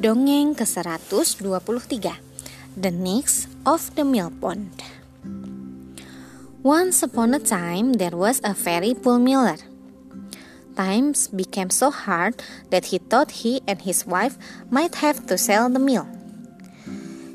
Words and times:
Dongeng 0.00 0.56
ke-123 0.56 1.92
The 2.72 2.88
Nix 2.88 3.44
of 3.68 3.92
the 4.00 4.00
Mill 4.00 4.32
Pond 4.32 4.72
Once 6.64 7.04
upon 7.04 7.36
a 7.36 7.38
time 7.38 8.00
there 8.00 8.16
was 8.16 8.40
a 8.40 8.56
very 8.56 8.96
poor 8.96 9.20
miller. 9.20 9.60
Times 10.72 11.28
became 11.28 11.68
so 11.68 11.92
hard 11.92 12.40
that 12.72 12.96
he 12.96 12.96
thought 12.96 13.44
he 13.44 13.60
and 13.68 13.84
his 13.84 14.08
wife 14.08 14.40
might 14.72 15.04
have 15.04 15.28
to 15.28 15.36
sell 15.36 15.68
the 15.68 15.76
mill. 15.76 16.08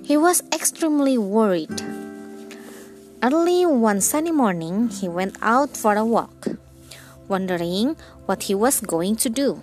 He 0.02 0.18
was 0.18 0.42
extremely 0.50 1.22
worried. 1.22 1.86
Early 3.22 3.70
one 3.70 4.02
sunny 4.02 4.34
morning, 4.34 4.90
he 4.90 5.06
went 5.06 5.38
out 5.46 5.78
for 5.78 5.94
a 5.94 6.02
walk, 6.02 6.50
wondering 7.30 7.94
what 8.26 8.50
he 8.50 8.58
was 8.58 8.82
going 8.82 9.22
to 9.22 9.30
do. 9.30 9.62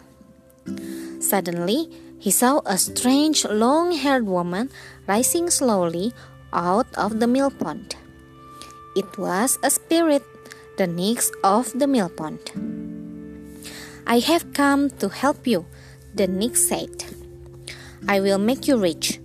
Suddenly, 1.18 1.90
he 2.22 2.30
saw 2.30 2.62
a 2.64 2.78
strange 2.78 3.42
long 3.50 3.90
haired 3.90 4.22
woman 4.30 4.70
rising 5.10 5.50
slowly 5.50 6.14
out 6.54 6.86
of 6.94 7.18
the 7.18 7.26
mill 7.26 7.50
pond. 7.50 7.98
It 8.94 9.18
was 9.18 9.58
a 9.66 9.70
spirit, 9.70 10.22
the 10.78 10.86
nix 10.86 11.32
of 11.42 11.74
the 11.74 11.90
mill 11.90 12.08
pond. 12.08 12.38
I 14.06 14.20
have 14.22 14.54
come 14.54 14.90
to 15.02 15.08
help 15.08 15.50
you, 15.50 15.66
the 16.14 16.28
nix 16.28 16.62
said. 16.62 17.02
I 18.06 18.20
will 18.20 18.38
make 18.38 18.68
you 18.68 18.78
rich. 18.78 19.18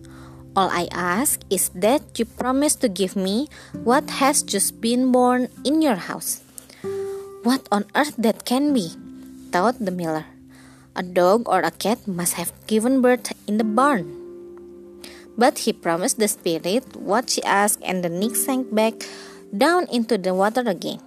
All 0.55 0.73
I 0.73 0.89
ask 0.89 1.37
is 1.51 1.69
that 1.77 2.17
you 2.17 2.25
promise 2.25 2.73
to 2.81 2.89
give 2.89 3.15
me 3.15 3.45
what 3.85 4.09
has 4.17 4.41
just 4.41 4.81
been 4.81 5.11
born 5.11 5.49
in 5.63 5.85
your 5.85 6.01
house. 6.01 6.41
What 7.43 7.69
on 7.71 7.85
earth 7.93 8.17
that 8.17 8.45
can 8.45 8.73
be? 8.73 8.89
thought 9.53 9.77
the 9.77 9.93
miller. 9.93 10.25
A 10.97 11.03
dog 11.03 11.45
or 11.45 11.61
a 11.61 11.69
cat 11.69 12.07
must 12.09 12.33
have 12.41 12.51
given 12.65 13.05
birth 13.05 13.29
in 13.45 13.61
the 13.61 13.63
barn. 13.63 14.09
But 15.37 15.69
he 15.69 15.71
promised 15.71 16.17
the 16.17 16.27
spirit 16.27 16.97
what 16.97 17.29
she 17.29 17.43
asked, 17.45 17.85
and 17.85 18.03
the 18.03 18.09
nix 18.09 18.49
sank 18.49 18.73
back 18.73 19.05
down 19.55 19.85
into 19.93 20.17
the 20.17 20.33
water 20.33 20.65
again. 20.65 20.97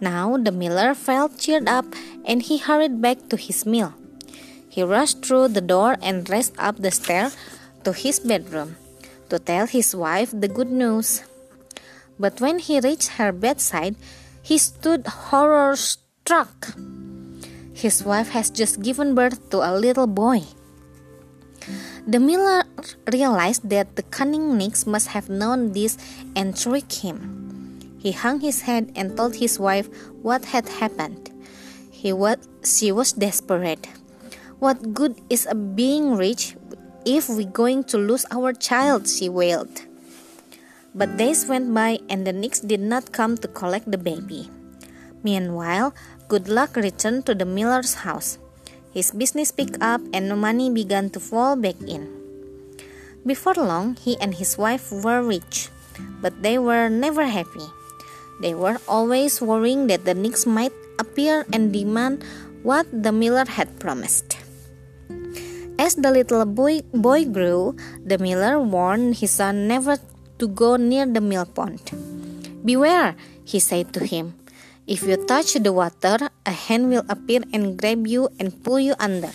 Now 0.00 0.38
the 0.40 0.50
miller 0.50 0.94
felt 0.94 1.38
cheered 1.38 1.68
up 1.68 1.84
and 2.24 2.42
he 2.42 2.58
hurried 2.58 3.00
back 3.00 3.28
to 3.28 3.36
his 3.36 3.66
mill. 3.66 3.94
He 4.68 4.82
rushed 4.82 5.22
through 5.22 5.54
the 5.54 5.60
door 5.60 5.96
and 6.00 6.28
raced 6.28 6.56
up 6.58 6.80
the 6.80 6.90
stair 6.90 7.30
to 7.84 7.92
his 7.92 8.18
bedroom 8.18 8.76
to 9.28 9.38
tell 9.38 9.66
his 9.68 9.94
wife 9.94 10.32
the 10.32 10.48
good 10.48 10.72
news. 10.72 11.22
But 12.18 12.40
when 12.40 12.58
he 12.58 12.80
reached 12.80 13.20
her 13.20 13.32
bedside, 13.32 13.96
he 14.42 14.56
stood 14.56 15.06
horror 15.06 15.76
struck. 15.76 16.74
His 17.74 18.04
wife 18.04 18.30
has 18.30 18.50
just 18.50 18.82
given 18.82 19.14
birth 19.14 19.50
to 19.50 19.58
a 19.58 19.74
little 19.74 20.06
boy. 20.06 20.42
The 22.06 22.18
miller 22.18 22.64
realized 23.12 23.70
that 23.70 23.96
the 23.96 24.02
cunning 24.02 24.58
nix 24.58 24.86
must 24.86 25.08
have 25.08 25.28
known 25.28 25.72
this 25.72 25.96
and 26.34 26.56
tricked 26.56 27.00
him. 27.00 27.96
He 27.98 28.10
hung 28.10 28.40
his 28.40 28.62
head 28.62 28.90
and 28.96 29.16
told 29.16 29.36
his 29.36 29.60
wife 29.60 29.88
what 30.22 30.46
had 30.46 30.68
happened. 30.68 31.30
He 31.90 32.12
was, 32.12 32.38
she 32.64 32.90
was 32.90 33.12
desperate. 33.12 33.86
What 34.58 34.92
good 34.92 35.20
is 35.30 35.46
a 35.46 35.54
being 35.54 36.16
rich 36.16 36.56
if 37.06 37.28
we're 37.28 37.46
going 37.46 37.84
to 37.84 37.98
lose 37.98 38.26
our 38.30 38.52
child? 38.52 39.06
she 39.08 39.28
wailed. 39.28 39.86
But 40.94 41.16
days 41.16 41.46
went 41.46 41.72
by 41.72 42.00
and 42.10 42.26
the 42.26 42.32
nix 42.32 42.60
did 42.60 42.80
not 42.80 43.12
come 43.12 43.38
to 43.38 43.48
collect 43.48 43.90
the 43.90 43.98
baby. 43.98 44.50
Meanwhile, 45.22 45.94
Good 46.32 46.48
luck 46.48 46.80
returned 46.80 47.28
to 47.28 47.36
the 47.36 47.44
miller's 47.44 48.08
house. 48.08 48.40
His 48.96 49.12
business 49.12 49.52
picked 49.52 49.76
up 49.84 50.00
and 50.16 50.32
money 50.32 50.72
began 50.72 51.12
to 51.12 51.20
fall 51.20 51.60
back 51.60 51.76
in. 51.84 52.08
Before 53.28 53.52
long, 53.52 54.00
he 54.00 54.16
and 54.16 54.32
his 54.32 54.56
wife 54.56 54.88
were 54.88 55.20
rich, 55.20 55.68
but 56.24 56.32
they 56.40 56.56
were 56.56 56.88
never 56.88 57.28
happy. 57.28 57.68
They 58.40 58.56
were 58.56 58.80
always 58.88 59.44
worrying 59.44 59.92
that 59.92 60.08
the 60.08 60.16
nix 60.16 60.48
might 60.48 60.72
appear 60.96 61.44
and 61.52 61.68
demand 61.68 62.24
what 62.64 62.88
the 62.88 63.12
miller 63.12 63.44
had 63.44 63.76
promised. 63.76 64.40
As 65.76 66.00
the 66.00 66.08
little 66.08 66.48
boy, 66.48 66.80
boy 66.96 67.28
grew, 67.28 67.76
the 68.00 68.16
miller 68.16 68.56
warned 68.56 69.20
his 69.20 69.36
son 69.36 69.68
never 69.68 70.00
to 70.40 70.48
go 70.48 70.80
near 70.80 71.04
the 71.04 71.20
mill 71.20 71.44
pond. 71.44 71.92
Beware, 72.64 73.20
he 73.44 73.60
said 73.60 73.92
to 73.92 74.08
him. 74.08 74.40
If 74.92 75.08
you 75.08 75.16
touch 75.16 75.56
the 75.56 75.72
water, 75.72 76.28
a 76.44 76.52
hand 76.52 76.92
will 76.92 77.08
appear 77.08 77.40
and 77.48 77.80
grab 77.80 78.04
you 78.04 78.28
and 78.36 78.52
pull 78.60 78.76
you 78.76 78.92
under. 79.00 79.32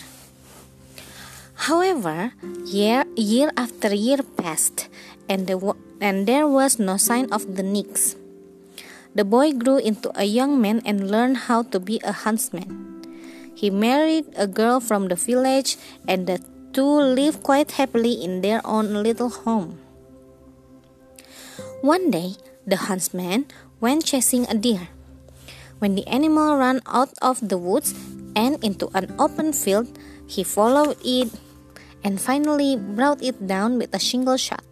However, 1.66 2.30
year, 2.62 3.02
year 3.18 3.50
after 3.58 3.90
year 3.90 4.22
passed, 4.22 4.86
and, 5.28 5.50
the, 5.50 5.58
and 6.00 6.30
there 6.30 6.46
was 6.46 6.78
no 6.78 6.94
sign 6.96 7.26
of 7.34 7.58
the 7.58 7.64
nix. 7.66 8.14
The 9.16 9.24
boy 9.24 9.50
grew 9.50 9.78
into 9.78 10.14
a 10.14 10.22
young 10.22 10.62
man 10.62 10.80
and 10.86 11.10
learned 11.10 11.50
how 11.50 11.66
to 11.74 11.80
be 11.80 11.98
a 12.04 12.12
huntsman. 12.12 13.02
He 13.56 13.68
married 13.68 14.30
a 14.38 14.46
girl 14.46 14.78
from 14.78 15.08
the 15.08 15.18
village, 15.18 15.74
and 16.06 16.28
the 16.28 16.38
two 16.72 16.86
lived 16.86 17.42
quite 17.42 17.72
happily 17.72 18.14
in 18.14 18.42
their 18.42 18.62
own 18.64 19.02
little 19.02 19.42
home. 19.42 19.82
One 21.82 22.12
day, 22.12 22.38
the 22.64 22.86
huntsman 22.86 23.50
went 23.80 24.06
chasing 24.06 24.46
a 24.46 24.54
deer. 24.54 24.94
When 25.78 25.94
the 25.94 26.06
animal 26.06 26.56
ran 26.58 26.82
out 26.86 27.14
of 27.22 27.38
the 27.38 27.58
woods 27.58 27.94
and 28.34 28.62
into 28.64 28.90
an 28.94 29.14
open 29.18 29.52
field, 29.52 29.86
he 30.26 30.42
followed 30.42 30.96
it 31.04 31.30
and 32.02 32.20
finally 32.20 32.76
brought 32.76 33.22
it 33.22 33.46
down 33.46 33.78
with 33.78 33.94
a 33.94 34.00
single 34.00 34.36
shot. 34.36 34.64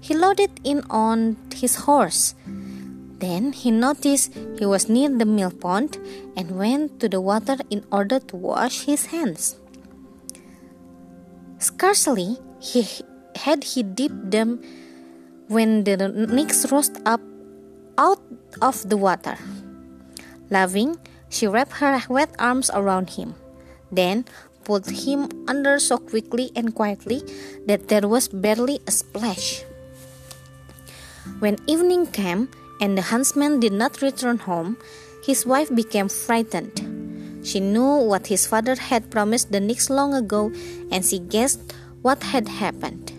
He 0.00 0.14
loaded 0.14 0.60
in 0.62 0.84
on 0.88 1.36
his 1.54 1.88
horse. 1.88 2.34
Then 3.18 3.52
he 3.52 3.70
noticed 3.70 4.36
he 4.58 4.66
was 4.66 4.88
near 4.88 5.08
the 5.08 5.24
mill 5.24 5.50
pond 5.50 5.96
and 6.36 6.58
went 6.58 7.00
to 7.00 7.08
the 7.08 7.20
water 7.20 7.56
in 7.70 7.84
order 7.90 8.20
to 8.20 8.36
wash 8.36 8.84
his 8.84 9.06
hands. 9.06 9.56
Scarcely 11.58 12.36
he 12.60 12.84
had 13.34 13.64
he 13.64 13.82
dipped 13.82 14.30
them 14.30 14.60
when 15.48 15.84
the 15.84 15.96
nix 16.28 16.70
rose 16.70 16.90
up 17.06 17.20
out 17.96 18.20
of 18.60 18.88
the 18.88 18.96
water. 18.96 19.36
Laughing, 20.50 20.96
she 21.28 21.46
wrapped 21.46 21.82
her 21.82 22.00
wet 22.08 22.30
arms 22.38 22.70
around 22.72 23.10
him, 23.10 23.34
then 23.90 24.24
pulled 24.64 24.86
him 24.90 25.28
under 25.46 25.78
so 25.78 25.98
quickly 25.98 26.50
and 26.54 26.74
quietly 26.74 27.22
that 27.66 27.88
there 27.88 28.06
was 28.06 28.28
barely 28.28 28.80
a 28.86 28.90
splash. 28.90 29.62
When 31.38 31.58
evening 31.66 32.06
came 32.06 32.48
and 32.80 32.96
the 32.96 33.10
huntsman 33.10 33.60
did 33.60 33.72
not 33.72 34.02
return 34.02 34.38
home, 34.38 34.76
his 35.24 35.46
wife 35.46 35.74
became 35.74 36.08
frightened. 36.08 36.78
She 37.46 37.60
knew 37.60 38.02
what 38.02 38.26
his 38.26 38.46
father 38.46 38.74
had 38.74 39.10
promised 39.10 39.52
the 39.52 39.60
nix 39.60 39.90
long 39.90 40.14
ago, 40.14 40.50
and 40.90 41.04
she 41.04 41.18
guessed 41.18 41.62
what 42.02 42.22
had 42.22 42.48
happened. 42.48 43.10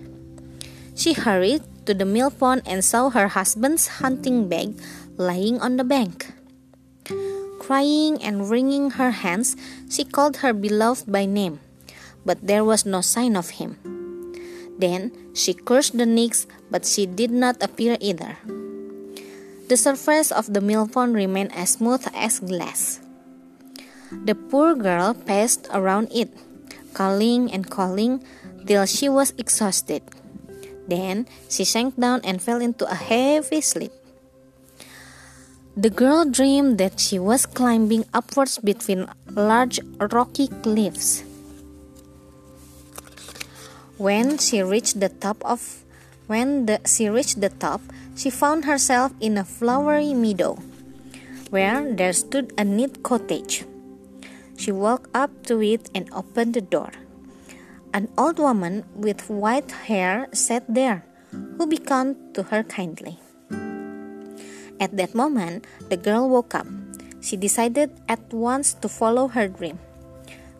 She 0.95 1.13
hurried 1.13 1.63
to 1.85 1.93
the 1.93 2.05
mill 2.05 2.31
pond 2.31 2.63
and 2.65 2.83
saw 2.83 3.09
her 3.09 3.27
husband's 3.27 3.99
hunting 3.99 4.47
bag 4.47 4.75
lying 5.15 5.59
on 5.59 5.77
the 5.77 5.83
bank. 5.83 6.36
Crying 7.67 8.23
and 8.23 8.47
wringing 8.47 8.95
her 8.95 9.11
hands, 9.11 9.59
she 9.91 10.07
called 10.07 10.39
her 10.39 10.55
beloved 10.55 11.11
by 11.11 11.27
name, 11.27 11.59
but 12.23 12.39
there 12.39 12.63
was 12.63 12.87
no 12.87 13.03
sign 13.03 13.35
of 13.35 13.59
him. 13.59 13.75
Then 14.79 15.11
she 15.35 15.51
cursed 15.51 15.99
the 15.99 16.07
nix, 16.07 16.47
but 16.71 16.87
she 16.87 17.03
did 17.03 17.27
not 17.27 17.59
appear 17.59 17.97
either. 17.99 18.39
The 19.67 19.75
surface 19.75 20.31
of 20.31 20.53
the 20.55 20.63
mill 20.63 20.87
pond 20.87 21.11
remained 21.11 21.51
as 21.51 21.75
smooth 21.75 22.07
as 22.15 22.39
glass. 22.39 23.01
The 24.15 24.35
poor 24.35 24.71
girl 24.71 25.11
paced 25.13 25.67
around 25.75 26.07
it, 26.15 26.31
calling 26.95 27.51
and 27.51 27.67
calling 27.67 28.23
till 28.63 28.87
she 28.87 29.11
was 29.11 29.35
exhausted. 29.35 30.07
Then 30.87 31.27
she 31.51 31.67
sank 31.67 31.99
down 31.99 32.23
and 32.23 32.39
fell 32.39 32.63
into 32.63 32.87
a 32.87 32.95
heavy 32.95 33.59
sleep. 33.59 33.91
The 35.77 35.93
girl 35.93 36.25
dreamed 36.25 36.79
that 36.79 36.99
she 36.99 37.19
was 37.21 37.45
climbing 37.45 38.09
upwards 38.11 38.57
between 38.57 39.05
large 39.29 39.79
rocky 40.09 40.49
cliffs. 40.65 41.21
When 44.01 44.39
she 44.41 44.63
reached 44.63 44.99
the 44.99 45.09
top 45.09 45.37
of 45.45 45.85
when 46.25 46.65
the, 46.65 46.81
she 46.89 47.09
reached 47.09 47.41
the 47.41 47.53
top, 47.53 47.81
she 48.15 48.31
found 48.31 48.65
herself 48.65 49.13
in 49.21 49.37
a 49.37 49.45
flowery 49.45 50.15
meadow, 50.15 50.57
where 51.51 51.85
there 51.93 52.13
stood 52.13 52.57
a 52.57 52.65
neat 52.65 53.03
cottage. 53.03 53.63
She 54.57 54.71
walked 54.71 55.13
up 55.13 55.29
to 55.45 55.61
it 55.61 55.91
and 55.93 56.09
opened 56.11 56.55
the 56.55 56.65
door. 56.65 56.89
An 57.93 58.09
old 58.17 58.39
woman 58.39 58.83
with 58.95 59.29
white 59.29 59.69
hair 59.85 60.27
sat 60.33 60.65
there, 60.67 61.05
who 61.29 61.67
beckoned 61.67 62.33
to 62.33 62.49
her 62.49 62.63
kindly. 62.63 63.19
At 64.79 64.95
that 64.97 65.15
moment, 65.15 65.65
the 65.89 65.97
girl 65.97 66.29
woke 66.29 66.53
up. 66.53 66.67
She 67.21 67.35
decided 67.35 67.89
at 68.07 68.21
once 68.31 68.73
to 68.75 68.89
follow 68.89 69.27
her 69.27 69.47
dream. 69.47 69.79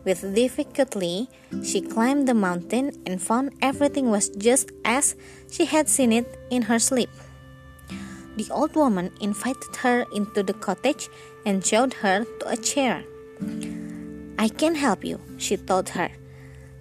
With 0.04 0.34
difficulty, 0.34 1.28
she 1.62 1.80
climbed 1.80 2.26
the 2.26 2.34
mountain 2.34 2.92
and 3.06 3.20
found 3.20 3.52
everything 3.62 4.10
was 4.10 4.28
just 4.30 4.70
as 4.84 5.14
she 5.50 5.66
had 5.66 5.88
seen 5.88 6.12
it 6.12 6.26
in 6.50 6.62
her 6.62 6.78
sleep. 6.78 7.10
The 8.36 8.48
old 8.50 8.74
woman 8.76 9.10
invited 9.20 9.74
her 9.82 10.06
into 10.14 10.42
the 10.42 10.54
cottage 10.54 11.08
and 11.44 11.64
showed 11.64 11.92
her 11.94 12.24
to 12.24 12.48
a 12.48 12.56
chair. 12.56 13.04
I 14.38 14.48
can 14.48 14.74
help 14.74 15.04
you, 15.04 15.20
she 15.36 15.56
told 15.56 15.90
her. 15.90 16.10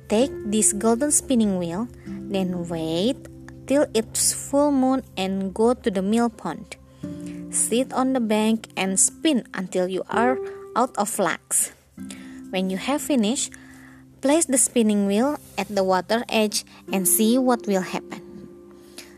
Take 0.07 0.31
this 0.45 0.71
golden 0.71 1.11
spinning 1.11 1.57
wheel, 1.57 1.89
then 2.05 2.69
wait 2.69 3.17
till 3.65 3.87
it's 3.93 4.31
full 4.31 4.71
moon 4.71 5.03
and 5.17 5.53
go 5.53 5.73
to 5.73 5.91
the 5.91 6.01
mill 6.01 6.29
pond. 6.29 6.77
Sit 7.57 7.89
on 7.91 8.13
the 8.13 8.21
bank 8.21 8.69
and 8.77 9.01
spin 9.01 9.41
until 9.49 9.89
you 9.89 10.05
are 10.13 10.37
out 10.77 10.93
of 10.93 11.09
flax. 11.09 11.73
When 12.53 12.69
you 12.69 12.77
have 12.77 13.01
finished, 13.01 13.51
place 14.21 14.45
the 14.45 14.61
spinning 14.61 15.09
wheel 15.09 15.41
at 15.57 15.65
the 15.65 15.83
water 15.83 16.21
edge 16.29 16.63
and 16.93 17.09
see 17.09 17.35
what 17.41 17.65
will 17.65 17.81
happen. 17.81 18.21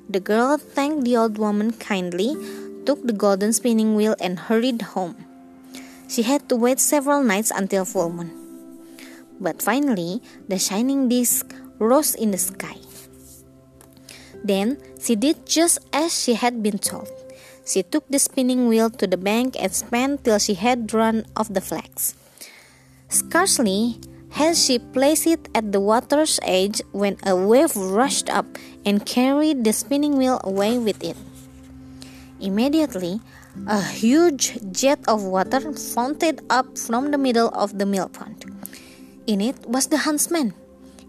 The 0.08 0.24
girl 0.24 0.58
thanked 0.58 1.04
the 1.04 1.20
old 1.20 1.38
woman 1.38 1.76
kindly, 1.76 2.40
took 2.88 3.04
the 3.04 3.14
golden 3.14 3.52
spinning 3.52 3.94
wheel, 4.00 4.16
and 4.24 4.48
hurried 4.48 4.96
home. 4.96 5.20
She 6.08 6.24
had 6.24 6.48
to 6.48 6.56
wait 6.56 6.80
several 6.80 7.22
nights 7.22 7.52
until 7.52 7.84
full 7.84 8.10
moon. 8.10 8.32
But 9.38 9.62
finally, 9.62 10.24
the 10.48 10.58
shining 10.58 11.12
disk 11.12 11.54
rose 11.78 12.16
in 12.16 12.32
the 12.32 12.40
sky. 12.40 12.80
Then 14.42 14.80
she 14.98 15.20
did 15.20 15.46
just 15.46 15.84
as 15.92 16.16
she 16.16 16.40
had 16.40 16.64
been 16.64 16.80
told. 16.80 17.19
She 17.70 17.84
took 17.84 18.10
the 18.10 18.18
spinning 18.18 18.68
wheel 18.68 18.90
to 18.98 19.06
the 19.06 19.18
bank 19.18 19.54
and 19.62 19.70
spun 19.70 20.18
till 20.18 20.42
she 20.42 20.58
had 20.58 20.90
run 20.92 21.30
off 21.38 21.54
the 21.54 21.62
flax. 21.62 22.18
Scarcely 23.10 24.02
had 24.34 24.58
she 24.58 24.80
placed 24.80 25.28
it 25.28 25.50
at 25.54 25.72
the 25.72 25.80
water's 25.80 26.40
edge 26.42 26.82
when 26.92 27.18
a 27.22 27.36
wave 27.36 27.78
rushed 27.78 28.30
up 28.30 28.58
and 28.86 29.06
carried 29.06 29.64
the 29.64 29.74
spinning 29.74 30.18
wheel 30.18 30.42
away 30.44 30.80
with 30.80 31.04
it. 31.04 31.18
Immediately, 32.42 33.22
a 33.68 33.82
huge 33.82 34.58
jet 34.72 34.98
of 35.08 35.22
water 35.22 35.74
fountained 35.74 36.42
up 36.50 36.78
from 36.78 37.12
the 37.12 37.18
middle 37.18 37.50
of 37.50 37.78
the 37.78 37.86
mill 37.86 38.10
pond. 38.10 38.50
In 39.28 39.42
it 39.42 39.62
was 39.70 39.88
the 39.88 40.10
huntsman. 40.10 40.54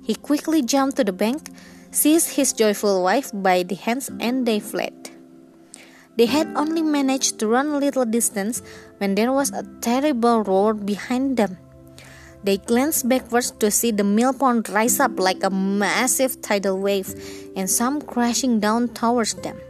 He 0.04 0.14
quickly 0.14 0.60
jumped 0.60 0.96
to 0.96 1.04
the 1.04 1.12
bank, 1.12 1.48
seized 1.90 2.36
his 2.36 2.52
joyful 2.52 3.02
wife 3.02 3.30
by 3.32 3.62
the 3.62 3.76
hands, 3.76 4.10
and 4.20 4.44
they 4.44 4.60
fled. 4.60 4.92
They 6.16 6.26
had 6.26 6.48
only 6.56 6.82
managed 6.82 7.38
to 7.38 7.46
run 7.46 7.68
a 7.68 7.78
little 7.78 8.04
distance 8.04 8.62
when 8.98 9.14
there 9.14 9.32
was 9.32 9.50
a 9.50 9.64
terrible 9.80 10.42
roar 10.42 10.74
behind 10.74 11.36
them. 11.36 11.58
They 12.42 12.56
glanced 12.56 13.08
backwards 13.08 13.50
to 13.60 13.70
see 13.70 13.90
the 13.90 14.04
mill 14.04 14.32
pond 14.32 14.68
rise 14.70 14.98
up 14.98 15.20
like 15.20 15.44
a 15.44 15.50
massive 15.50 16.40
tidal 16.40 16.78
wave 16.78 17.12
and 17.54 17.68
some 17.68 18.00
crashing 18.00 18.60
down 18.60 18.88
towards 18.88 19.34
them. 19.34 19.60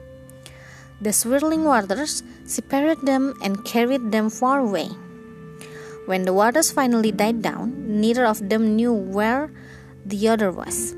The 1.00 1.12
swirling 1.12 1.64
waters 1.64 2.22
separated 2.44 3.06
them 3.06 3.34
and 3.42 3.64
carried 3.64 4.12
them 4.12 4.30
far 4.30 4.60
away. 4.60 4.88
When 6.06 6.24
the 6.24 6.32
waters 6.32 6.70
finally 6.70 7.10
died 7.10 7.42
down, 7.42 8.00
neither 8.00 8.26
of 8.26 8.48
them 8.48 8.76
knew 8.76 8.92
where 8.92 9.50
the 10.04 10.28
other 10.28 10.50
was. 10.50 10.94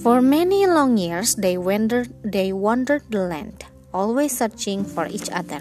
For 0.00 0.24
many 0.24 0.64
long 0.64 0.96
years 0.96 1.36
they 1.36 1.60
wandered 1.60 2.08
they 2.24 2.56
wandered 2.56 3.04
the 3.12 3.20
land, 3.20 3.68
always 3.92 4.32
searching 4.32 4.80
for 4.80 5.04
each 5.04 5.28
other. 5.28 5.60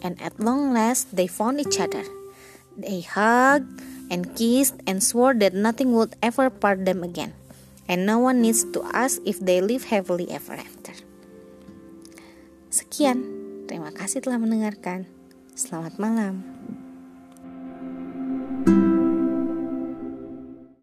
And 0.00 0.16
at 0.16 0.40
long 0.40 0.72
last 0.72 1.12
they 1.12 1.28
found 1.28 1.60
each 1.60 1.76
other. 1.76 2.00
They 2.72 3.04
hugged 3.04 3.68
and 4.08 4.32
kissed 4.32 4.80
and 4.88 5.04
swore 5.04 5.36
that 5.44 5.52
nothing 5.52 5.92
would 5.92 6.16
ever 6.24 6.48
part 6.48 6.88
them 6.88 7.04
again, 7.04 7.36
and 7.84 8.08
no 8.08 8.16
one 8.16 8.40
needs 8.40 8.64
to 8.72 8.80
ask 8.96 9.20
if 9.28 9.44
they 9.44 9.60
live 9.60 9.92
happily 9.92 10.32
ever 10.32 10.56
after. 10.56 10.96
Sekian, 12.72 13.28
terima 13.68 13.92
kasih 13.92 14.24
telah 14.24 14.40
mendengarkan. 14.40 15.04
Selamat 15.52 16.00
malam. 16.00 16.44